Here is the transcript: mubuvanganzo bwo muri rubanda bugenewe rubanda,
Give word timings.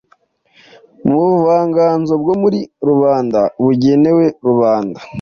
mubuvanganzo 1.05 2.13
bwo 2.21 2.33
muri 2.41 2.59
rubanda 2.87 3.41
bugenewe 3.63 4.25
rubanda, 4.47 4.99